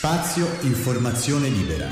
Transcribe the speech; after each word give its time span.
Spazio 0.00 0.46
Informazione 0.60 1.48
Libera. 1.48 1.88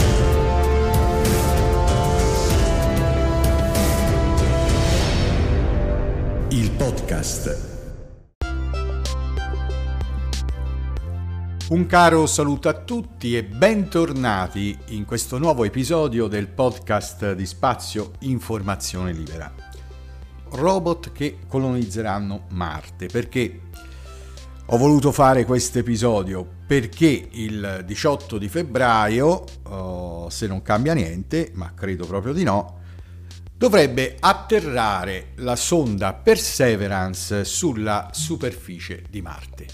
Il 6.51 6.71
podcast. 6.71 7.75
Un 11.71 11.87
caro 11.87 12.27
saluto 12.27 12.69
a 12.69 12.75
tutti 12.75 13.37
e 13.37 13.43
bentornati 13.43 14.79
in 14.91 15.05
questo 15.05 15.39
nuovo 15.39 15.65
episodio 15.65 16.29
del 16.29 16.47
podcast 16.47 17.33
di 17.33 17.45
Spazio 17.45 18.13
Informazione 18.21 19.13
Libera. 19.13 19.53
Robot 20.51 21.11
che 21.11 21.39
colonizzeranno 21.49 22.47
Marte, 22.51 23.09
perché 23.09 23.63
ho 24.69 24.77
voluto 24.79 25.13
fare 25.13 25.45
questo 25.45 25.79
episodio 25.79 26.45
perché 26.67 27.29
il 27.31 27.85
18 27.87 28.37
di 28.37 28.49
febbraio, 28.49 29.45
oh, 29.63 30.29
se 30.29 30.49
non 30.49 30.61
cambia 30.63 30.93
niente, 30.93 31.53
ma 31.55 31.73
credo 31.73 32.05
proprio 32.05 32.33
di 32.33 32.43
no, 32.43 32.81
dovrebbe 33.57 34.17
atterrare 34.19 35.29
la 35.37 35.55
sonda 35.55 36.15
Perseverance 36.15 37.45
sulla 37.45 38.11
superficie 38.13 39.05
di 39.09 39.23
Marte. 39.23 39.67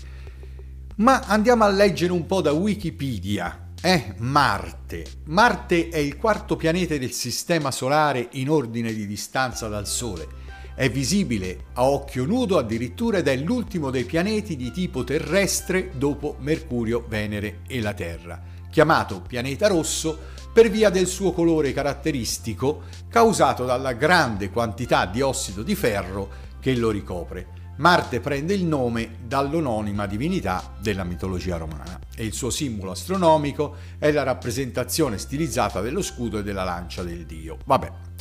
Ma 0.97 1.21
andiamo 1.21 1.65
a 1.65 1.69
leggere 1.69 2.13
un 2.13 2.27
po' 2.27 2.43
da 2.43 2.53
Wikipedia. 2.53 3.71
Eh, 3.81 4.15
Marte. 4.19 5.07
Marte 5.25 5.89
è 5.89 5.97
il 5.97 6.19
quarto 6.19 6.55
pianeta 6.57 6.99
del 6.99 7.13
Sistema 7.13 7.71
Solare 7.71 8.29
in 8.33 8.51
ordine 8.51 8.93
di 8.93 9.07
distanza 9.07 9.69
dal 9.69 9.87
Sole 9.87 10.42
è 10.75 10.91
visibile 10.91 11.67
a 11.75 11.89
occhio 11.89 12.25
nudo 12.25 12.59
addirittura 12.59 13.19
ed 13.19 13.29
è 13.29 13.37
l'ultimo 13.37 13.91
dei 13.91 14.05
pianeti 14.05 14.57
di 14.57 14.71
tipo 14.71 15.05
terrestre 15.05 15.91
dopo 15.97 16.37
Mercurio, 16.41 17.05
Venere 17.09 17.61
e 17.67 17.81
la 17.81 17.93
Terra, 17.93 18.41
chiamato 18.71 19.21
pianeta 19.21 19.69
rosso 19.69 20.19
per 20.53 20.71
via 20.71 20.91
del 20.91 21.07
suo 21.07 21.33
colore 21.33 21.73
caratteristico 21.73 22.83
causato 23.09 23.65
dalla 23.65 23.93
grande 23.93 24.51
quantità 24.51 25.07
di 25.07 25.21
ossido 25.21 25.63
di 25.63 25.75
ferro 25.75 26.29
che 26.61 26.75
lo 26.75 26.91
ricopre. 26.91 27.61
Marte 27.77 28.21
prende 28.21 28.53
il 28.53 28.65
nome 28.65 29.17
dall'anonima 29.27 30.07
divinità 30.07 30.75
della 30.79 31.05
mitologia 31.05 31.57
romana 31.57 31.99
e 32.15 32.25
il 32.25 32.35
suo 32.35 32.51
simbolo 32.51 32.91
astronomico 32.91 33.77
è 33.99 34.13
la 34.13 34.23
rappresentazione 34.23 35.17
stilizzata 35.17 35.81
dello 35.81 36.03
scudo 36.03 36.39
e 36.39 36.43
della 36.43 36.65
lancia 36.65 37.03
del 37.03 37.25
dio. 37.25 37.57
Vabbè. 37.65 38.12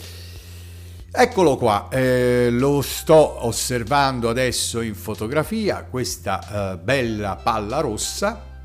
Eccolo 1.14 1.58
qua, 1.58 1.90
eh, 1.92 2.48
lo 2.50 2.82
sto 2.82 3.46
osservando 3.46 4.30
adesso 4.30 4.80
in 4.80 4.96
fotografia, 4.96 5.84
questa 5.84 6.72
eh, 6.72 6.78
bella 6.78 7.36
palla 7.36 7.82
rossa 7.82 8.64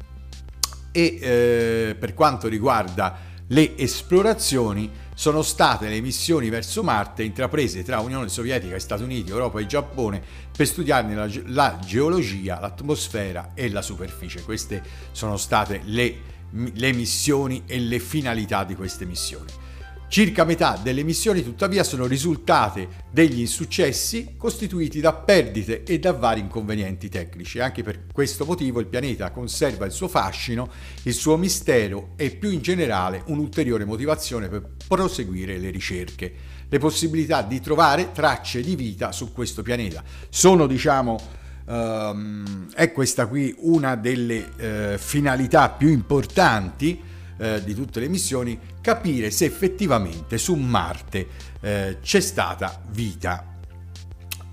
e 0.92 1.19
eh, 1.20 1.97
per 1.98 2.14
quanto 2.14 2.47
riguarda 2.47 3.19
le 3.48 3.77
esplorazioni 3.77 4.88
sono 5.12 5.42
state 5.42 5.88
le 5.88 6.00
missioni 6.00 6.48
verso 6.48 6.84
Marte 6.84 7.25
intraprese 7.25 7.83
tra 7.83 7.98
Unione 7.98 8.28
Sovietica, 8.28 8.78
Stati 8.78 9.03
Uniti, 9.03 9.33
Europa 9.33 9.58
e 9.58 9.66
Giappone 9.66 10.22
per 10.56 10.69
studiarne 10.69 11.16
la, 11.16 11.28
la 11.47 11.81
geologia, 11.84 12.60
l'atmosfera 12.60 13.50
e 13.55 13.69
la 13.70 13.83
superficie. 13.83 14.42
Queste 14.42 14.83
sono 15.10 15.36
state 15.36 15.81
le, 15.83 16.16
le 16.50 16.92
missioni 16.92 17.64
e 17.66 17.81
le 17.81 17.98
finalità 17.98 18.62
di 18.62 18.77
queste 18.77 19.05
missioni. 19.05 19.66
Circa 20.08 20.44
metà 20.44 20.78
delle 20.80 21.02
missioni 21.02 21.42
tuttavia 21.42 21.82
sono 21.82 22.06
risultate 22.06 23.04
degli 23.10 23.40
insuccessi 23.40 24.34
costituiti 24.36 25.00
da 25.00 25.12
perdite 25.12 25.82
e 25.82 25.98
da 25.98 26.12
vari 26.12 26.40
inconvenienti 26.40 27.08
tecnici. 27.08 27.58
Anche 27.58 27.82
per 27.82 28.06
questo 28.12 28.44
motivo 28.44 28.78
il 28.78 28.86
pianeta 28.86 29.30
conserva 29.30 29.84
il 29.84 29.90
suo 29.90 30.06
fascino, 30.06 30.70
il 31.02 31.12
suo 31.12 31.36
mistero 31.36 32.10
e 32.16 32.30
più 32.30 32.50
in 32.50 32.60
generale 32.60 33.24
un'ulteriore 33.26 33.84
motivazione 33.84 34.48
per 34.48 34.66
proseguire 34.86 35.58
le 35.58 35.70
ricerche. 35.70 36.32
Le 36.68 36.78
possibilità 36.78 37.42
di 37.42 37.60
trovare 37.60 38.12
tracce 38.12 38.60
di 38.60 38.76
vita 38.76 39.10
su 39.10 39.32
questo 39.32 39.62
pianeta 39.62 40.02
sono 40.28 40.66
diciamo 40.66 41.44
Um, 41.69 42.72
è 42.75 42.92
questa 42.92 43.26
qui 43.26 43.52
una 43.58 43.97
delle 43.97 44.94
uh, 44.94 44.98
finalità 44.98 45.69
più 45.70 45.88
importanti 45.88 47.02
eh, 47.38 47.62
di 47.62 47.74
tutte 47.74 48.00
le 48.00 48.08
missioni, 48.08 48.58
capire 48.80 49.30
se 49.30 49.44
effettivamente 49.44 50.38
su 50.38 50.54
Marte 50.54 51.28
eh, 51.60 51.98
c'è 52.00 52.20
stata 52.20 52.80
vita. 52.91 53.54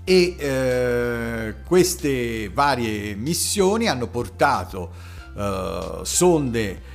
E 0.04 0.36
eh, 0.38 1.54
queste 1.66 2.50
varie 2.50 3.14
missioni 3.14 3.88
hanno 3.88 4.08
portato 4.08 4.92
eh, 5.36 6.00
sonde 6.02 6.92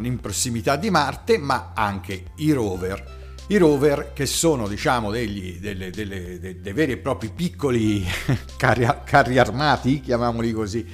in 0.00 0.18
prossimità 0.20 0.76
di 0.76 0.90
Marte, 0.90 1.36
ma 1.36 1.72
anche 1.74 2.24
i 2.36 2.52
rover 2.52 3.18
i 3.50 3.56
rover 3.56 4.12
che 4.12 4.26
sono 4.26 4.68
diciamo 4.68 5.10
degli, 5.10 5.58
delle, 5.58 5.90
delle, 5.90 6.38
dei, 6.38 6.60
dei 6.60 6.72
veri 6.72 6.92
e 6.92 6.96
propri 6.98 7.30
piccoli 7.30 8.06
carri, 8.56 8.86
carri, 9.04 9.38
armati, 9.38 10.00
chiamiamoli 10.00 10.52
così, 10.52 10.86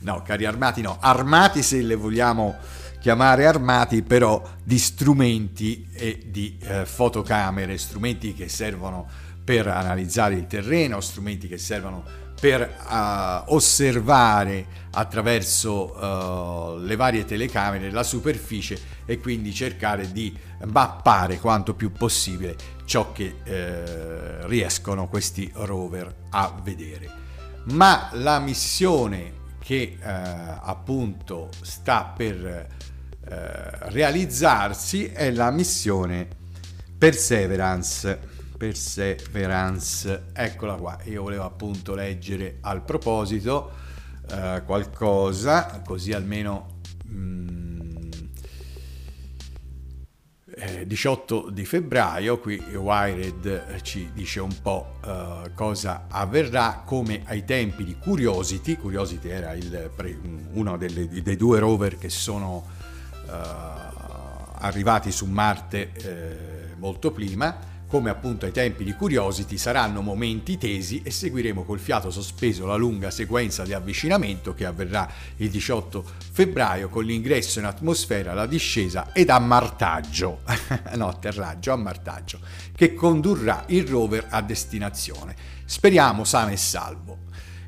no 0.00 0.22
carri 0.22 0.44
armati 0.44 0.82
no, 0.82 0.98
armati 1.00 1.62
se 1.62 1.82
le 1.82 1.96
vogliamo 1.96 2.56
chiamare 3.00 3.46
armati 3.46 4.02
però 4.02 4.42
di 4.62 4.78
strumenti 4.78 5.88
e 5.92 6.22
di 6.26 6.58
eh, 6.60 6.84
fotocamere, 6.84 7.78
strumenti 7.78 8.34
che 8.34 8.48
servono 8.48 9.06
per 9.44 9.68
analizzare 9.68 10.34
il 10.34 10.46
terreno, 10.46 11.00
strumenti 11.00 11.46
che 11.46 11.58
servono 11.58 12.24
per 12.38 12.60
uh, 12.60 13.54
osservare 13.54 14.84
attraverso 14.90 15.94
uh, 15.94 16.78
le 16.78 16.96
varie 16.96 17.24
telecamere 17.24 17.90
la 17.90 18.02
superficie 18.02 18.78
e 19.06 19.18
quindi 19.18 19.54
cercare 19.54 20.12
di 20.12 20.36
mappare 20.66 21.38
quanto 21.38 21.74
più 21.74 21.92
possibile 21.92 22.56
ciò 22.84 23.12
che 23.12 23.36
uh, 23.44 24.46
riescono 24.46 25.08
questi 25.08 25.50
rover 25.54 26.14
a 26.30 26.54
vedere. 26.62 27.24
Ma 27.68 28.10
la 28.12 28.38
missione 28.38 29.44
che 29.58 29.98
appunto 30.00 31.50
sta 31.60 32.12
per 32.16 32.46
eh, 32.46 32.68
realizzarsi 33.28 35.06
è 35.06 35.30
la 35.30 35.50
missione 35.50 36.28
Perseverance. 36.98 38.34
Perseverance, 38.56 40.28
eccola 40.32 40.76
qua. 40.76 40.98
Io 41.04 41.22
volevo 41.22 41.44
appunto 41.44 41.94
leggere 41.94 42.56
al 42.62 42.82
proposito 42.82 43.70
eh, 44.30 44.62
qualcosa, 44.64 45.82
così 45.84 46.12
almeno 46.12 46.78
mm, 47.06 48.08
eh, 50.56 50.86
18 50.86 51.50
di 51.50 51.66
febbraio, 51.66 52.38
qui 52.38 52.56
Wired 52.56 53.82
ci 53.82 54.10
dice 54.14 54.40
un 54.40 54.56
po' 54.62 54.94
uh, 55.04 55.52
cosa 55.52 56.06
avverrà, 56.08 56.82
come 56.84 57.20
ai 57.26 57.44
tempi 57.44 57.84
di 57.84 57.96
Curiosity, 57.98 58.76
Curiosity 58.76 59.28
era 59.28 59.52
il, 59.52 59.90
uno 60.54 60.78
delle, 60.78 61.08
dei 61.08 61.36
due 61.36 61.58
rover 61.58 61.98
che 61.98 62.08
sono 62.08 62.75
arrivati 64.58 65.12
su 65.12 65.26
Marte 65.26 65.92
eh, 65.92 66.74
molto 66.76 67.12
prima, 67.12 67.74
come 67.86 68.10
appunto 68.10 68.46
ai 68.46 68.52
tempi 68.52 68.82
di 68.82 68.94
Curiosity, 68.94 69.56
saranno 69.56 70.00
momenti 70.00 70.58
tesi 70.58 71.02
e 71.04 71.10
seguiremo 71.12 71.62
col 71.62 71.78
fiato 71.78 72.10
sospeso 72.10 72.66
la 72.66 72.74
lunga 72.74 73.10
sequenza 73.10 73.62
di 73.62 73.72
avvicinamento 73.72 74.54
che 74.54 74.66
avverrà 74.66 75.08
il 75.36 75.50
18 75.50 76.04
febbraio 76.32 76.88
con 76.88 77.04
l'ingresso 77.04 77.60
in 77.60 77.64
atmosfera, 77.64 78.34
la 78.34 78.46
discesa 78.46 79.12
ed 79.12 79.30
ammartaggio, 79.30 80.40
no 80.96 81.08
atterraggio, 81.08 81.72
ammartaggio, 81.72 82.40
che 82.74 82.92
condurrà 82.92 83.64
il 83.68 83.86
rover 83.86 84.26
a 84.30 84.42
destinazione. 84.42 85.34
Speriamo 85.64 86.24
sano 86.24 86.50
e 86.50 86.56
salvo. 86.56 87.18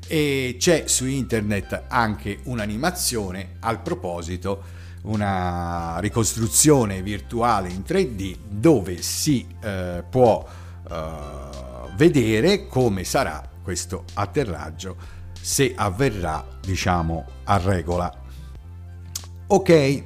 E 0.05 0.55
c'è 0.57 0.87
su 0.87 1.05
internet 1.05 1.83
anche 1.87 2.39
un'animazione 2.43 3.57
al 3.59 3.81
proposito 3.81 4.78
una 5.03 5.97
ricostruzione 5.99 7.01
virtuale 7.01 7.69
in 7.69 7.83
3D 7.87 8.37
dove 8.47 9.01
si 9.01 9.47
eh, 9.61 10.03
può 10.09 10.45
eh, 10.89 11.05
vedere 11.95 12.67
come 12.67 13.03
sarà 13.03 13.47
questo 13.61 14.03
atterraggio 14.13 14.95
se 15.39 15.73
avverrà 15.75 16.45
diciamo 16.61 17.25
a 17.45 17.57
regola. 17.57 18.13
Ok 19.47 20.03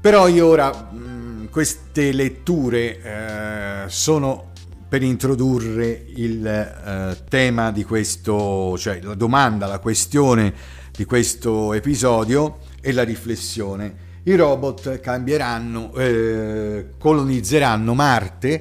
però 0.00 0.28
io 0.28 0.46
ora 0.46 0.72
mh, 0.72 0.96
mm, 0.96 1.44
queste 1.46 2.12
letture 2.12 3.02
eh, 3.02 3.88
sono 3.88 4.52
per 4.88 5.02
introdurre 5.02 6.04
il 6.14 6.46
eh, 6.46 7.24
tema 7.28 7.72
di 7.72 7.84
questo 7.84 8.78
cioè 8.78 9.00
la 9.02 9.14
domanda 9.14 9.66
la 9.66 9.80
questione 9.80 10.54
di 10.92 11.04
questo 11.04 11.72
episodio 11.72 12.58
e 12.80 12.92
la 12.92 13.02
riflessione. 13.02 14.06
I 14.24 14.34
robot 14.34 15.00
cambieranno, 15.00 15.94
eh, 15.94 16.88
colonizzeranno 16.98 17.94
Marte? 17.94 18.60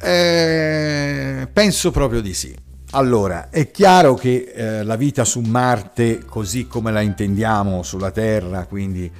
Eh, 0.00 1.48
penso 1.52 1.90
proprio 1.90 2.20
di 2.20 2.34
sì. 2.34 2.54
Allora, 2.90 3.50
è 3.50 3.70
chiaro 3.70 4.14
che 4.14 4.52
eh, 4.54 4.82
la 4.84 4.96
vita 4.96 5.24
su 5.24 5.40
Marte, 5.40 6.24
così 6.24 6.66
come 6.66 6.92
la 6.92 7.00
intendiamo 7.00 7.82
sulla 7.82 8.10
Terra, 8.10 8.66
quindi 8.66 9.10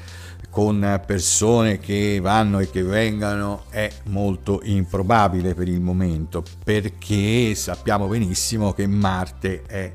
con 0.54 1.02
persone 1.04 1.80
che 1.80 2.20
vanno 2.22 2.60
e 2.60 2.70
che 2.70 2.84
vengano 2.84 3.64
è 3.70 3.90
molto 4.04 4.60
improbabile 4.62 5.52
per 5.52 5.66
il 5.66 5.80
momento 5.80 6.44
perché 6.62 7.56
sappiamo 7.56 8.06
benissimo 8.06 8.72
che 8.72 8.86
Marte 8.86 9.64
è 9.66 9.92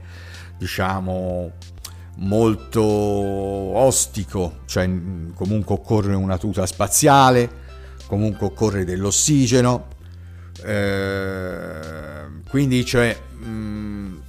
diciamo 0.58 1.54
molto 2.20 2.82
ostico, 2.82 4.62
cioè 4.66 4.90
comunque 5.34 5.76
occorre 5.76 6.16
una 6.16 6.38
tuta 6.38 6.66
spaziale, 6.66 7.50
comunque 8.08 8.48
occorre 8.48 8.84
dell'ossigeno, 8.86 9.88
eh, 10.64 11.80
quindi 12.50 12.86
cioè 12.86 13.16
mh, 13.16 14.22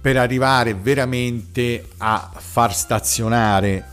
per 0.00 0.16
arrivare 0.16 0.74
veramente 0.74 1.88
a 1.98 2.30
far 2.34 2.74
stazionare 2.74 3.88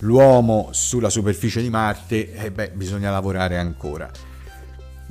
l'uomo 0.00 0.68
sulla 0.72 1.10
superficie 1.10 1.62
di 1.62 1.70
Marte, 1.70 2.32
eh 2.34 2.50
beh, 2.50 2.70
bisogna 2.74 3.10
lavorare 3.10 3.58
ancora. 3.58 4.10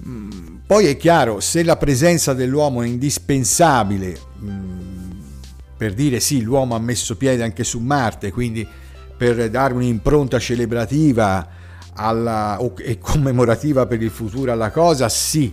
Mm, 0.06 0.58
poi 0.66 0.88
è 0.88 0.98
chiaro, 0.98 1.40
se 1.40 1.64
la 1.64 1.78
presenza 1.78 2.34
dell'uomo 2.34 2.82
è 2.82 2.88
indispensabile 2.88 4.20
mm, 4.42 4.91
per 5.82 5.96
dire 5.96 6.20
sì, 6.20 6.44
l'uomo 6.44 6.76
ha 6.76 6.80
messo 6.80 7.18
piede 7.18 7.42
anche 7.42 7.64
su 7.64 7.80
Marte, 7.80 8.32
quindi 8.32 8.68
per 9.18 9.50
dare 9.50 9.74
un'impronta 9.74 10.38
celebrativa 10.38 11.48
alla, 11.94 12.60
e 12.78 13.00
commemorativa 13.00 13.88
per 13.88 14.00
il 14.04 14.12
futuro 14.12 14.52
alla 14.52 14.70
cosa, 14.70 15.10
sì, 15.10 15.52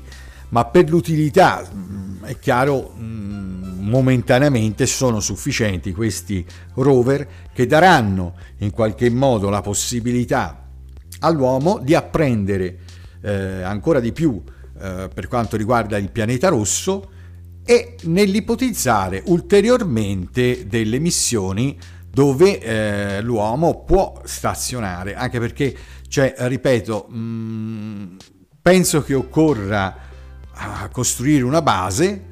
ma 0.50 0.66
per 0.66 0.90
l'utilità 0.90 1.66
mm, 1.66 2.24
è 2.24 2.38
chiaro 2.38 2.92
momentaneamente 2.94 4.84
sono 4.84 5.18
sufficienti 5.20 5.94
questi 5.94 6.44
rover 6.74 7.26
che 7.54 7.66
daranno 7.66 8.34
in 8.58 8.70
qualche 8.70 9.08
modo 9.08 9.48
la 9.48 9.62
possibilità 9.62 10.62
all'uomo 11.20 11.78
di 11.82 11.94
apprendere 11.94 12.80
eh, 13.22 13.62
ancora 13.62 13.98
di 13.98 14.12
più 14.12 14.42
eh, 14.78 15.08
per 15.10 15.26
quanto 15.26 15.56
riguarda 15.56 15.96
il 15.96 16.10
pianeta 16.10 16.48
rosso 16.50 17.12
e 17.70 17.96
nell'ipotizzare 18.04 19.22
ulteriormente 19.26 20.66
delle 20.66 20.98
missioni 20.98 21.78
dove 22.10 22.58
eh, 22.60 23.20
l'uomo 23.20 23.84
può 23.84 24.22
stazionare, 24.24 25.14
anche 25.14 25.38
perché, 25.38 25.76
cioè, 26.08 26.34
ripeto, 26.38 27.08
mh, 27.10 27.18
mm, 27.18 28.16
penso 28.62 29.02
che 29.02 29.12
occorra 29.12 29.94
ah, 30.50 30.88
costruire 30.88 31.44
una 31.44 31.60
base 31.60 32.24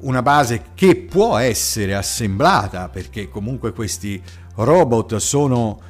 una 0.00 0.20
base 0.20 0.64
che 0.74 0.96
può 0.96 1.36
essere 1.36 1.94
assemblata 1.94 2.88
perché 2.88 3.28
comunque 3.28 3.72
questi 3.72 4.20
robot 4.56 5.14
sono 5.18 5.80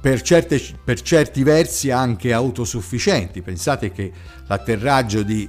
per, 0.00 0.20
certe, 0.22 0.60
per 0.82 1.00
certi 1.00 1.44
versi 1.44 1.92
anche 1.92 2.32
autosufficienti. 2.32 3.40
Pensate 3.40 3.92
che 3.92 4.10
l'atterraggio 4.48 5.22
di 5.22 5.48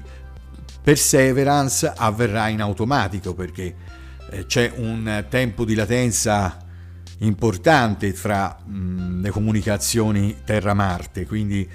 Perseverance 0.81 1.91
avverrà 1.95 2.47
in 2.49 2.61
automatico 2.61 3.33
perché 3.33 3.75
eh, 4.31 4.45
c'è 4.45 4.71
un 4.75 5.25
tempo 5.29 5.65
di 5.65 5.75
latenza 5.75 6.57
importante 7.19 8.13
mh, 8.13 9.21
le 9.21 9.29
comunicazioni 9.29 10.37
Terra-Marte, 10.43 11.25
quindi 11.25 11.67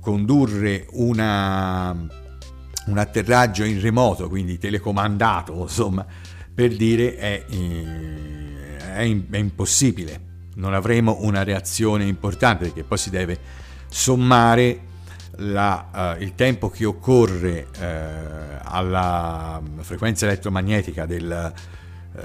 condurre 0.00 0.86
una 0.92 2.26
un 2.88 2.98
atterraggio 2.98 3.64
in 3.64 3.80
remoto, 3.80 4.28
quindi 4.28 4.58
telecomandato, 4.58 5.54
insomma, 5.60 6.04
per 6.54 6.74
dire 6.74 7.16
è, 7.16 7.44
eh, 7.48 8.76
è, 8.78 9.16
è 9.30 9.36
impossibile. 9.36 10.26
Non 10.54 10.74
avremo 10.74 11.18
una 11.20 11.44
reazione 11.44 12.04
importante 12.04 12.64
perché 12.64 12.82
poi 12.82 12.98
si 12.98 13.10
deve 13.10 13.38
sommare 13.88 14.80
la, 15.38 16.16
uh, 16.18 16.22
il 16.22 16.34
tempo 16.34 16.70
che 16.70 16.84
occorre 16.84 17.68
uh, 17.78 18.60
alla 18.62 19.60
frequenza 19.80 20.26
elettromagnetica 20.26 21.06
del, 21.06 21.52
uh, 22.12 22.20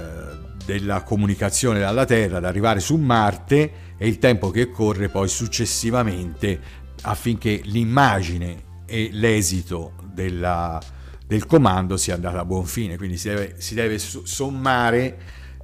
della 0.66 1.04
comunicazione 1.04 1.80
dalla 1.80 2.06
Terra 2.06 2.38
ad 2.38 2.46
arrivare 2.46 2.80
su 2.80 2.96
Marte 2.96 3.72
e 3.98 4.08
il 4.08 4.18
tempo 4.20 4.50
che 4.50 4.64
occorre 4.64 5.10
poi 5.10 5.28
successivamente 5.28 6.82
affinché 7.02 7.62
l'immagine 7.64 8.72
e 8.86 9.10
l'esito 9.12 9.94
della, 10.14 10.82
del 11.26 11.46
comando 11.46 11.98
sia 11.98 12.16
andata 12.16 12.40
a 12.40 12.46
buon 12.46 12.66
fine, 12.66 12.98
quindi 12.98 13.18
si 13.18 13.30
deve, 13.30 13.56
si 13.58 13.74
deve 13.74 13.98
sommare 13.98 15.18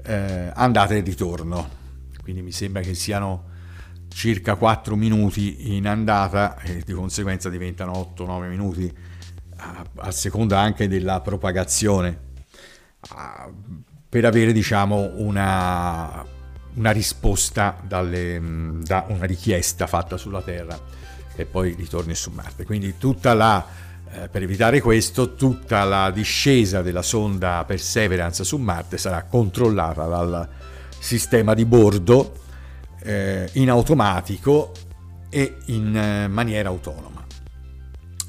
eh, 0.03 0.51
andata 0.53 0.93
e 0.93 1.01
ritorno. 1.01 1.77
Quindi 2.21 2.41
mi 2.41 2.51
sembra 2.51 2.81
che 2.81 2.93
siano 2.93 3.48
circa 4.19 4.55
4 4.55 4.97
minuti 4.97 5.77
in 5.77 5.87
andata 5.87 6.57
e 6.59 6.83
di 6.85 6.91
conseguenza 6.91 7.47
diventano 7.47 8.13
8-9 8.17 8.49
minuti 8.49 8.93
a, 9.55 9.85
a, 9.95 10.11
seconda 10.11 10.59
anche 10.59 10.89
della 10.89 11.21
propagazione 11.21 12.19
a, 13.11 13.49
per 14.09 14.25
avere 14.25 14.51
diciamo 14.51 15.13
una, 15.15 16.25
una 16.73 16.91
risposta 16.91 17.79
dalle, 17.81 18.41
da 18.81 19.05
una 19.07 19.23
richiesta 19.23 19.87
fatta 19.87 20.17
sulla 20.17 20.41
Terra 20.41 20.77
e 21.33 21.45
poi 21.45 21.73
ritorni 21.75 22.13
su 22.13 22.31
Marte. 22.31 22.65
Quindi 22.65 22.97
tutta 22.97 23.33
la 23.33 23.65
eh, 24.11 24.27
per 24.27 24.41
evitare 24.43 24.81
questo, 24.81 25.35
tutta 25.35 25.85
la 25.85 26.11
discesa 26.11 26.81
della 26.81 27.03
sonda 27.03 27.63
Perseverance 27.65 28.43
su 28.43 28.57
Marte 28.57 28.97
sarà 28.97 29.23
controllata 29.23 30.05
dal 30.07 30.49
sistema 30.99 31.53
di 31.53 31.63
bordo 31.63 32.47
eh, 33.03 33.49
in 33.53 33.69
automatico 33.69 34.71
e 35.29 35.57
in 35.67 35.95
eh, 35.95 36.27
maniera 36.27 36.69
autonoma. 36.69 37.25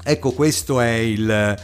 Ecco, 0.03 0.31
questo 0.31 0.79
è 0.79 0.93
il, 0.93 1.57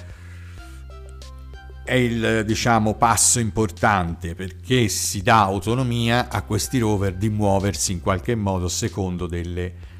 è 1.83 1.93
il 1.93 2.43
diciamo, 2.45 2.93
passo 2.95 3.39
importante 3.39 4.35
perché 4.35 4.87
si 4.89 5.21
dà 5.21 5.41
autonomia 5.41 6.29
a 6.29 6.41
questi 6.43 6.79
rover 6.79 7.15
di 7.15 7.29
muoversi 7.29 7.91
in 7.91 8.01
qualche 8.01 8.35
modo 8.35 8.67
secondo 8.67 9.25
delle 9.27 9.95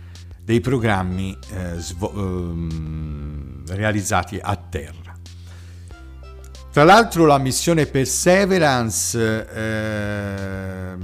dei 0.48 0.62
programmi 0.62 1.38
eh, 1.50 1.81
svo- 1.81 2.13
ehm, 2.15 3.63
realizzati 3.68 4.39
a 4.42 4.56
terra. 4.56 5.13
Tra 6.71 6.86
l'altro 6.86 7.25
la 7.25 7.38
missione 7.38 7.86
Perseverance 7.86 9.45
eh, 9.45 10.95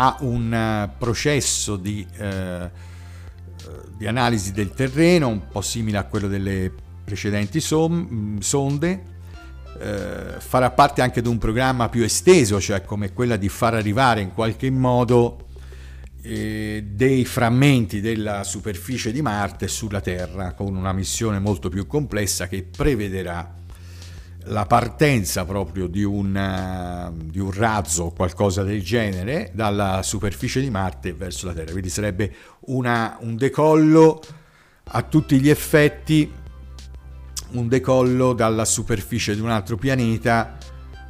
ha 0.00 0.16
un 0.20 0.90
processo 0.96 1.76
di, 1.76 2.06
eh, 2.18 2.70
di, 3.96 4.06
analisi 4.06 4.52
del 4.52 4.72
terreno 4.72 5.26
un 5.26 5.48
po' 5.48 5.60
simile 5.60 5.98
a 5.98 6.04
quello 6.04 6.28
delle 6.28 6.72
precedenti 7.04 7.60
som- 7.60 8.38
sonde, 8.38 9.02
eh, 9.80 10.34
farà 10.38 10.70
parte 10.70 11.02
anche 11.02 11.20
di 11.20 11.26
un 11.26 11.38
programma 11.38 11.88
più 11.88 12.04
esteso, 12.04 12.60
cioè 12.60 12.84
come 12.84 13.12
quella 13.12 13.36
di 13.36 13.48
far 13.48 13.74
arrivare 13.74 14.20
in 14.20 14.32
qualche 14.32 14.70
modo 14.70 15.48
eh, 16.22 16.84
dei 16.88 17.24
frammenti 17.24 18.00
della 18.00 18.44
superficie 18.44 19.10
di 19.10 19.20
Marte 19.20 19.66
sulla 19.66 20.00
Terra 20.00 20.52
con 20.52 20.76
una 20.76 20.92
missione 20.92 21.40
molto 21.40 21.68
più 21.68 21.88
complessa 21.88 22.46
che 22.46 22.62
prevederà 22.62 23.57
la 24.48 24.66
partenza 24.66 25.44
proprio 25.44 25.86
di 25.86 26.02
un, 26.02 26.34
uh, 26.34 27.24
di 27.24 27.38
un 27.38 27.52
razzo 27.52 28.04
o 28.04 28.12
qualcosa 28.12 28.62
del 28.62 28.82
genere 28.82 29.50
dalla 29.54 30.02
superficie 30.02 30.60
di 30.60 30.70
Marte 30.70 31.12
verso 31.12 31.46
la 31.46 31.52
Terra. 31.52 31.70
Quindi 31.70 31.90
sarebbe 31.90 32.34
una, 32.66 33.16
un 33.20 33.36
decollo 33.36 34.20
a 34.90 35.02
tutti 35.02 35.40
gli 35.40 35.50
effetti, 35.50 36.30
un 37.50 37.68
decollo 37.68 38.32
dalla 38.32 38.64
superficie 38.64 39.34
di 39.34 39.40
un 39.40 39.50
altro 39.50 39.76
pianeta 39.76 40.56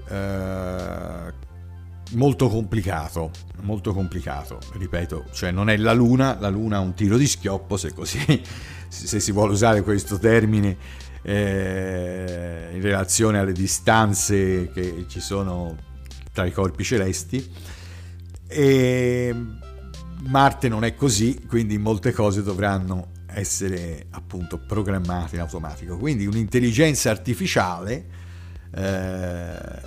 uh, 0.08 2.16
molto 2.16 2.48
complicato, 2.48 3.30
molto 3.60 3.92
complicato, 3.92 4.58
ripeto, 4.72 5.26
cioè 5.32 5.50
non 5.50 5.68
è 5.68 5.76
la 5.76 5.92
Luna, 5.92 6.36
la 6.40 6.48
Luna 6.48 6.78
è 6.78 6.80
un 6.80 6.94
tiro 6.94 7.16
di 7.16 7.26
schioppo, 7.26 7.76
se 7.76 7.92
così, 7.92 8.18
se 8.88 9.20
si 9.20 9.32
vuole 9.32 9.52
usare 9.52 9.82
questo 9.82 10.18
termine 10.18 11.06
eh, 11.22 12.70
in 12.72 12.80
relazione 12.82 13.38
alle 13.38 13.52
distanze 13.52 14.70
che 14.72 15.06
ci 15.08 15.20
sono 15.20 15.76
tra 16.32 16.46
i 16.46 16.52
corpi 16.52 16.84
celesti. 16.84 17.52
E 18.46 19.34
Marte 20.26 20.68
non 20.68 20.84
è 20.84 20.94
così, 20.94 21.44
quindi 21.46 21.78
molte 21.78 22.12
cose 22.12 22.42
dovranno 22.42 23.16
essere 23.26 24.06
appunto 24.10 24.58
programmate 24.58 25.36
in 25.36 25.42
automatico. 25.42 25.96
Quindi 25.96 26.26
un'intelligenza 26.26 27.10
artificiale 27.10 28.06
eh, 28.74 29.78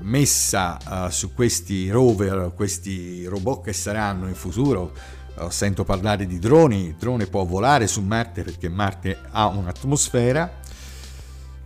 messa 0.00 0.78
uh, 0.86 1.10
su 1.10 1.34
questi 1.34 1.90
rover, 1.90 2.52
questi 2.54 3.24
robot 3.26 3.64
che 3.64 3.72
saranno 3.72 4.28
in 4.28 4.34
futuro. 4.34 4.94
Uh, 5.36 5.50
sento 5.50 5.84
parlare 5.84 6.26
di 6.26 6.38
droni, 6.38 6.86
il 6.86 6.94
drone 6.94 7.26
può 7.26 7.44
volare 7.44 7.86
su 7.86 8.00
Marte 8.00 8.42
perché 8.42 8.68
Marte 8.68 9.18
ha 9.30 9.46
un'atmosfera. 9.46 10.60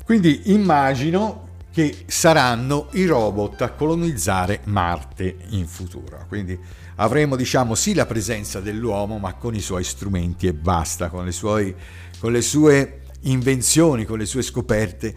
Quindi 0.05 0.53
immagino 0.53 1.49
che 1.73 2.05
saranno 2.07 2.89
i 2.93 3.07
robot 3.07 3.63
a 3.63 3.71
colonizzare 3.71 4.61
Marte 4.65 5.37
in 5.51 5.67
futuro. 5.67 6.25
Quindi 6.27 6.59
avremo 6.97 7.37
diciamo 7.37 7.75
sì 7.75 7.95
la 7.95 8.07
presenza 8.07 8.61
dell'uomo 8.61 9.19
ma 9.19 9.35
con 9.35 9.55
i 9.55 9.61
suoi 9.61 9.85
strumenti 9.85 10.47
e 10.47 10.53
basta, 10.53 11.09
con 11.09 11.25
le, 11.25 11.33
suoi, 11.33 11.75
con 12.19 12.33
le 12.33 12.43
sue 12.43 13.03
invenzioni, 13.23 14.05
con 14.05 14.19
le 14.19 14.27
sue 14.27 14.43
scoperte 14.43 15.15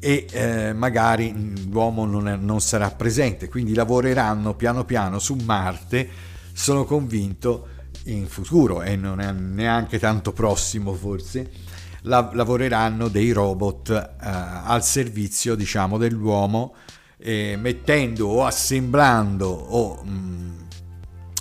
e 0.00 0.26
eh, 0.32 0.72
magari 0.72 1.70
l'uomo 1.70 2.04
non, 2.04 2.26
è, 2.26 2.34
non 2.34 2.60
sarà 2.60 2.90
presente, 2.90 3.48
quindi 3.48 3.72
lavoreranno 3.72 4.54
piano 4.54 4.84
piano 4.84 5.20
su 5.20 5.36
Marte, 5.44 6.08
sono 6.52 6.84
convinto, 6.84 7.68
in 8.06 8.26
futuro 8.26 8.82
e 8.82 8.96
non 8.96 9.20
è 9.20 9.30
neanche 9.32 9.98
tanto 9.98 10.32
prossimo 10.32 10.92
forse, 10.94 11.50
la, 12.02 12.30
lavoreranno 12.32 13.08
dei 13.08 13.32
robot 13.32 13.90
eh, 13.90 14.14
al 14.20 14.84
servizio 14.84 15.54
diciamo 15.54 15.98
dell'uomo 15.98 16.74
eh, 17.18 17.56
mettendo 17.56 18.26
o 18.26 18.44
assemblando 18.44 19.46
o 19.46 20.02
mh, 20.02 20.66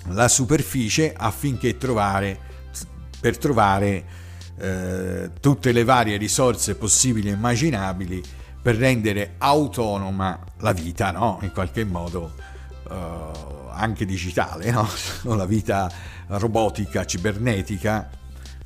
la 0.10 0.28
superficie 0.28 1.14
affinché 1.16 1.78
trovare, 1.78 2.38
per 3.20 3.38
trovare 3.38 4.06
eh, 4.58 5.32
tutte 5.40 5.72
le 5.72 5.84
varie 5.84 6.18
risorse 6.18 6.76
possibili 6.76 7.30
e 7.30 7.34
immaginabili 7.34 8.22
per 8.62 8.76
rendere 8.76 9.36
autonoma 9.40 10.40
la 10.60 10.72
vita, 10.72 11.12
no? 11.12 11.40
in 11.42 11.52
qualche 11.52 11.84
modo 11.84 12.34
eh, 12.90 13.50
anche 13.72 14.06
digitale, 14.06 14.70
no? 14.70 14.88
la 15.36 15.46
vita 15.46 15.92
robotica, 16.38 17.06
cibernetica 17.06 18.10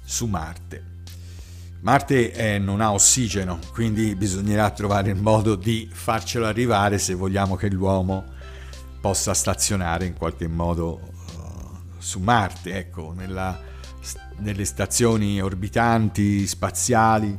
su 0.03 0.25
Marte. 0.25 0.93
Marte 1.81 2.31
eh, 2.31 2.57
non 2.57 2.81
ha 2.81 2.91
ossigeno, 2.91 3.59
quindi 3.71 4.15
bisognerà 4.15 4.69
trovare 4.71 5.11
il 5.11 5.21
modo 5.21 5.55
di 5.55 5.89
farcelo 5.91 6.45
arrivare 6.45 6.97
se 6.97 7.13
vogliamo 7.13 7.55
che 7.55 7.69
l'uomo 7.69 8.33
possa 8.99 9.33
stazionare 9.33 10.05
in 10.05 10.15
qualche 10.15 10.47
modo 10.47 11.13
su 12.05 12.19
Marte, 12.19 12.77
ecco, 12.77 13.13
nella, 13.13 13.59
nelle 14.37 14.63
stazioni 14.65 15.41
orbitanti 15.41 16.45
spaziali 16.45 17.35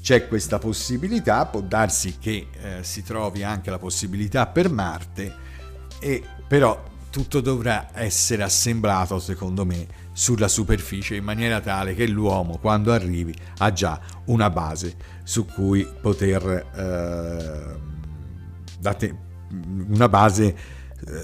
c'è 0.00 0.28
questa 0.28 0.60
possibilità, 0.60 1.44
può 1.46 1.60
darsi 1.60 2.16
che 2.18 2.48
eh, 2.52 2.84
si 2.84 3.02
trovi 3.02 3.42
anche 3.42 3.68
la 3.68 3.78
possibilità 3.78 4.46
per 4.46 4.70
Marte, 4.70 5.34
e, 5.98 6.22
però 6.46 6.80
tutto 7.10 7.40
dovrà 7.40 7.90
essere 7.92 8.42
assemblato, 8.42 9.18
secondo 9.18 9.66
me, 9.66 9.86
sulla 10.12 10.48
superficie 10.48 11.16
in 11.16 11.24
maniera 11.24 11.60
tale 11.60 11.94
che 11.94 12.06
l'uomo, 12.06 12.58
quando 12.58 12.92
arrivi, 12.92 13.34
ha 13.58 13.72
già 13.72 14.00
una 14.26 14.48
base 14.50 14.96
su 15.24 15.44
cui 15.44 15.86
poter... 16.00 16.70
Eh, 16.74 17.88
date, 18.78 19.28
una 19.50 20.08
base 20.08 20.56
eh, 21.06 21.20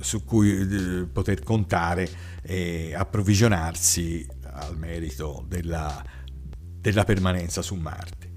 su 0.00 0.24
cui 0.24 0.50
eh, 0.50 1.06
poter 1.06 1.42
contare 1.42 2.08
e 2.42 2.94
approvvigionarsi 2.94 4.26
al 4.52 4.76
merito 4.76 5.44
della, 5.48 6.04
della 6.80 7.04
permanenza 7.04 7.62
su 7.62 7.74
Marte. 7.76 8.32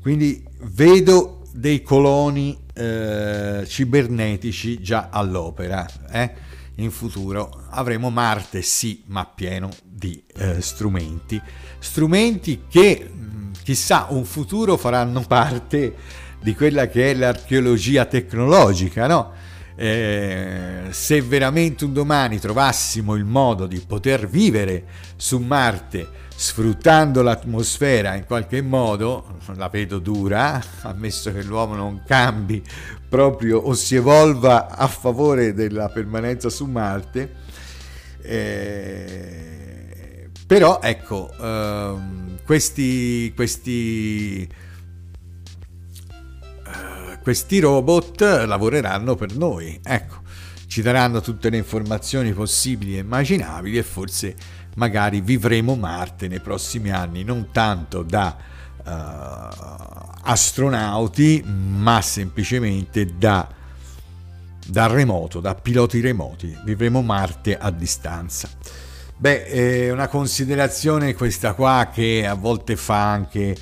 Quindi 0.00 0.44
vedo 0.60 1.43
dei 1.56 1.82
coloni 1.82 2.58
eh, 2.74 3.64
cibernetici 3.64 4.80
già 4.80 5.08
all'opera. 5.10 5.88
Eh? 6.10 6.32
In 6.76 6.90
futuro 6.90 7.66
avremo 7.70 8.10
Marte, 8.10 8.60
sì, 8.60 9.04
ma 9.06 9.24
pieno 9.24 9.70
di 9.84 10.20
eh, 10.34 10.60
strumenti. 10.60 11.40
Strumenti 11.78 12.62
che, 12.68 13.08
mm, 13.08 13.52
chissà, 13.62 14.08
un 14.10 14.24
futuro 14.24 14.76
faranno 14.76 15.20
parte 15.28 15.94
di 16.42 16.54
quella 16.56 16.88
che 16.88 17.12
è 17.12 17.14
l'archeologia 17.14 18.04
tecnologica, 18.04 19.06
no? 19.06 19.32
Eh, 19.76 20.86
se 20.90 21.22
veramente 21.22 21.84
un 21.84 21.92
domani 21.92 22.38
trovassimo 22.38 23.14
il 23.14 23.24
modo 23.24 23.66
di 23.66 23.80
poter 23.80 24.28
vivere 24.28 24.84
su 25.16 25.38
Marte 25.38 26.22
sfruttando 26.36 27.22
l'atmosfera 27.22 28.14
in 28.14 28.26
qualche 28.26 28.60
modo, 28.60 29.38
la 29.56 29.68
vedo 29.68 29.98
dura, 29.98 30.62
ammesso 30.82 31.32
che 31.32 31.42
l'uomo 31.42 31.74
non 31.74 32.02
cambi 32.04 32.62
proprio 33.08 33.58
o 33.58 33.72
si 33.74 33.94
evolva 33.94 34.68
a 34.68 34.86
favore 34.88 35.54
della 35.54 35.88
permanenza 35.88 36.50
su 36.50 36.66
Marte, 36.66 37.34
eh, 38.22 40.28
però 40.46 40.80
ecco, 40.82 41.30
ehm, 41.40 42.38
questi, 42.44 43.32
questi 43.34 44.48
questi 47.24 47.58
robot 47.58 48.20
lavoreranno 48.20 49.14
per 49.14 49.34
noi, 49.34 49.80
ecco, 49.82 50.16
ci 50.66 50.82
daranno 50.82 51.22
tutte 51.22 51.48
le 51.48 51.56
informazioni 51.56 52.34
possibili 52.34 52.96
e 52.96 53.00
immaginabili 53.00 53.78
e 53.78 53.82
forse 53.82 54.36
magari 54.74 55.22
vivremo 55.22 55.74
Marte 55.74 56.28
nei 56.28 56.40
prossimi 56.40 56.90
anni, 56.90 57.24
non 57.24 57.48
tanto 57.50 58.02
da 58.02 58.36
uh, 58.76 58.90
astronauti, 60.20 61.42
ma 61.46 62.02
semplicemente 62.02 63.16
da, 63.16 63.48
da 64.66 64.86
remoto, 64.86 65.40
da 65.40 65.54
piloti 65.54 66.00
remoti, 66.00 66.54
vivremo 66.62 67.00
Marte 67.00 67.56
a 67.56 67.70
distanza. 67.70 68.50
Beh, 69.16 69.46
è 69.46 69.90
una 69.90 70.08
considerazione 70.08 71.14
questa 71.14 71.54
qua 71.54 71.88
che 71.90 72.26
a 72.26 72.34
volte 72.34 72.76
fa 72.76 73.10
anche 73.10 73.56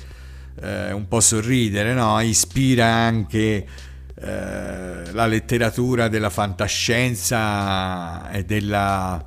eh, 0.61 0.91
un 0.91 1.07
po' 1.07 1.19
sorridere, 1.19 1.93
no? 1.93 2.19
ispira 2.21 2.85
anche 2.85 3.65
eh, 4.15 5.11
la 5.11 5.25
letteratura 5.25 6.07
della 6.07 6.29
fantascienza 6.29 8.29
e 8.31 8.45
della, 8.45 9.23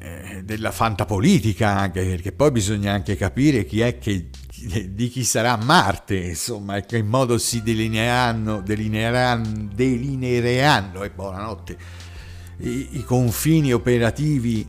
eh, 0.00 0.42
della 0.44 0.72
fantapolitica, 0.72 1.76
anche 1.76 2.04
perché 2.04 2.32
poi 2.32 2.50
bisogna 2.50 2.92
anche 2.92 3.16
capire 3.16 3.64
chi 3.64 3.80
è 3.80 3.98
che 3.98 4.30
di 4.62 5.08
chi 5.08 5.24
sarà 5.24 5.56
Marte, 5.56 6.16
insomma, 6.16 6.76
e 6.76 6.84
che 6.84 6.98
in 6.98 7.06
modo 7.06 7.38
si 7.38 7.62
delineeranno, 7.62 8.60
delineeranno, 8.60 9.70
delineeranno 9.72 11.02
e 11.02 11.10
buonanotte, 11.10 11.76
i, 12.58 12.98
i 12.98 13.04
confini 13.04 13.72
operativi 13.72 14.68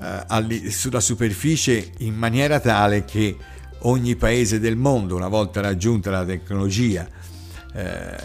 eh, 0.00 0.70
sulla 0.70 1.00
superficie 1.00 1.92
in 1.98 2.14
maniera 2.14 2.58
tale 2.58 3.04
che 3.04 3.36
ogni 3.82 4.16
paese 4.16 4.58
del 4.58 4.76
mondo, 4.76 5.16
una 5.16 5.28
volta 5.28 5.60
raggiunta 5.60 6.10
la 6.10 6.24
tecnologia, 6.24 7.08
eh, 7.74 8.16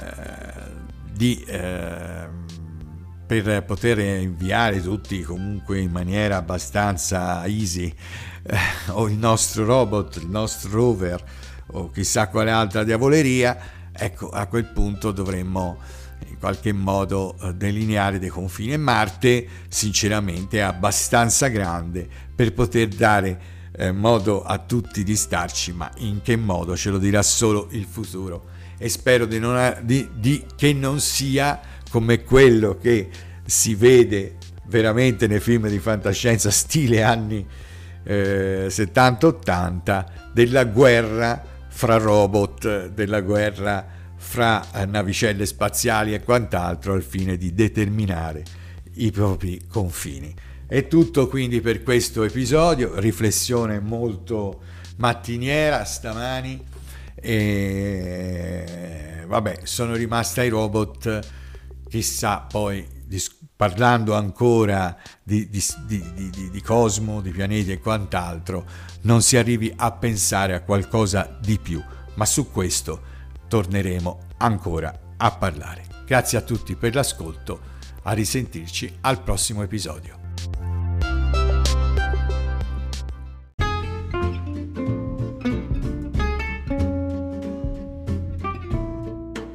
di, 1.13 1.43
eh, 1.47 2.27
per 3.25 3.63
poter 3.63 3.99
inviare 3.99 4.81
tutti 4.81 5.21
comunque 5.21 5.79
in 5.79 5.91
maniera 5.91 6.37
abbastanza 6.37 7.45
easy 7.45 7.93
eh, 8.43 8.57
o 8.91 9.07
il 9.07 9.17
nostro 9.17 9.65
robot, 9.65 10.17
il 10.17 10.27
nostro 10.27 10.69
rover 10.71 11.23
o 11.67 11.89
chissà 11.89 12.27
quale 12.27 12.51
altra 12.51 12.83
diavoleria, 12.83 13.57
ecco 13.91 14.29
a 14.29 14.45
quel 14.47 14.65
punto 14.65 15.11
dovremmo 15.11 15.77
in 16.27 16.37
qualche 16.37 16.71
modo 16.73 17.35
eh, 17.41 17.53
delineare 17.53 18.19
dei 18.19 18.29
confini. 18.29 18.77
Marte 18.77 19.47
sinceramente 19.67 20.57
è 20.57 20.61
abbastanza 20.61 21.47
grande 21.47 22.07
per 22.35 22.53
poter 22.53 22.87
dare 22.89 23.53
eh, 23.77 23.91
modo 23.91 24.43
a 24.43 24.57
tutti 24.57 25.03
di 25.03 25.15
starci, 25.15 25.73
ma 25.73 25.91
in 25.97 26.21
che 26.21 26.35
modo 26.35 26.75
ce 26.75 26.89
lo 26.89 26.97
dirà 26.97 27.21
solo 27.21 27.67
il 27.71 27.85
futuro. 27.85 28.53
E 28.77 28.89
spero 28.89 29.25
di 29.25 29.39
non, 29.39 29.77
di, 29.83 30.09
di, 30.13 30.45
che 30.55 30.73
non 30.73 30.99
sia 30.99 31.59
come 31.89 32.23
quello 32.23 32.77
che 32.77 33.09
si 33.45 33.75
vede 33.75 34.35
veramente 34.67 35.27
nei 35.27 35.39
film 35.39 35.67
di 35.67 35.79
fantascienza 35.79 36.49
stile 36.51 37.03
anni 37.03 37.45
eh, 38.03 38.67
70-80 38.69 40.05
della 40.33 40.65
guerra 40.65 41.41
fra 41.67 41.97
robot, 41.97 42.89
della 42.89 43.21
guerra 43.21 43.85
fra 44.15 44.65
eh, 44.73 44.85
navicelle 44.85 45.45
spaziali 45.45 46.13
e 46.13 46.23
quant'altro 46.23 46.93
al 46.93 47.03
fine 47.03 47.37
di 47.37 47.53
determinare 47.53 48.43
i 48.95 49.11
propri 49.11 49.65
confini. 49.67 50.33
È 50.67 50.87
tutto 50.87 51.27
quindi 51.27 51.61
per 51.61 51.83
questo 51.83 52.23
episodio, 52.23 52.99
riflessione 52.99 53.79
molto 53.79 54.61
mattiniera 54.97 55.85
stamani 55.85 56.59
e 57.13 59.25
vabbè, 59.27 59.59
sono 59.61 59.93
rimasta 59.93 60.41
ai 60.41 60.49
robot, 60.49 61.19
chissà 61.87 62.39
poi 62.39 62.83
parlando 63.55 64.15
ancora 64.15 64.97
di, 65.21 65.47
di, 65.49 65.63
di, 65.85 66.49
di, 66.49 66.61
cosmo, 66.61 67.21
di 67.21 67.29
pianeti 67.29 67.71
e 67.71 67.79
quant'altro, 67.79 68.65
non 69.01 69.21
si 69.21 69.37
arrivi 69.37 69.71
a 69.75 69.91
pensare 69.91 70.55
a 70.55 70.61
qualcosa 70.61 71.37
di 71.39 71.59
più, 71.59 71.81
ma 72.15 72.25
su 72.25 72.51
questo 72.51 73.01
torneremo 73.47 74.19
ancora 74.37 74.99
a 75.15 75.31
parlare. 75.31 75.85
Grazie 76.07 76.39
a 76.39 76.41
tutti 76.41 76.75
per 76.75 76.95
l'ascolto, 76.95 77.59
a 78.01 78.13
risentirci 78.13 78.97
al 79.01 79.21
prossimo 79.21 79.61
episodio. 79.61 80.24